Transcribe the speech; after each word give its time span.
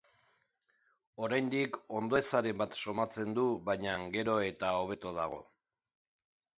Oraindik 1.27 1.77
ondoezaren 1.99 2.59
bat 2.63 2.79
somatzen 2.85 3.39
du, 3.39 3.47
baina 3.71 3.97
gero 4.19 4.41
eta 4.51 4.77
hobeto 4.83 5.17
dago. 5.23 5.43